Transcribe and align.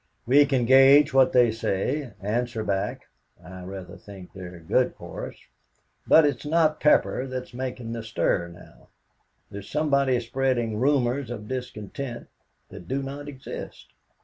We 0.25 0.47
can 0.47 0.65
gauge 0.65 1.13
what 1.13 1.31
they 1.31 1.51
say, 1.51 2.13
answer 2.21 2.63
back. 2.63 3.01
I 3.39 3.61
rather 3.63 3.97
think 3.97 4.33
they're 4.33 4.59
good 4.59 4.95
for 4.95 5.27
us, 5.27 5.35
but 6.07 6.25
it's 6.25 6.43
not 6.43 6.79
Pepper 6.79 7.27
that 7.27 7.43
is 7.43 7.53
making 7.53 7.91
the 7.91 8.01
stir 8.01 8.47
now. 8.47 8.87
There's 9.51 9.69
somebody 9.69 10.19
spreading 10.19 10.77
rumors 10.79 11.29
of 11.29 11.47
discontent 11.47 12.29
that 12.69 12.87
do 12.87 13.03
not 13.03 13.27
exist. 13.29 13.93